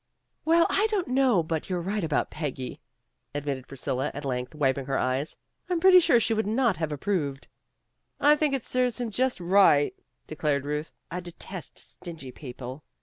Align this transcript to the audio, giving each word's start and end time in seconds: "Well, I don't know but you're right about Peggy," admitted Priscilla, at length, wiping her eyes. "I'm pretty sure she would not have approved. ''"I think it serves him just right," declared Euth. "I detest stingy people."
"Well, 0.45 0.65
I 0.67 0.87
don't 0.89 1.09
know 1.09 1.43
but 1.43 1.69
you're 1.69 1.79
right 1.79 2.03
about 2.03 2.31
Peggy," 2.31 2.81
admitted 3.35 3.67
Priscilla, 3.67 4.09
at 4.15 4.25
length, 4.25 4.55
wiping 4.55 4.87
her 4.87 4.97
eyes. 4.97 5.37
"I'm 5.69 5.79
pretty 5.79 5.99
sure 5.99 6.19
she 6.19 6.33
would 6.33 6.47
not 6.47 6.75
have 6.77 6.91
approved. 6.91 7.47
''"I 8.19 8.35
think 8.35 8.55
it 8.55 8.65
serves 8.65 8.99
him 8.99 9.11
just 9.11 9.39
right," 9.39 9.93
declared 10.25 10.65
Euth. 10.65 10.91
"I 11.11 11.19
detest 11.19 11.77
stingy 11.77 12.31
people." 12.31 12.83